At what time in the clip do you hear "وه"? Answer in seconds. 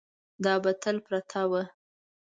1.51-1.63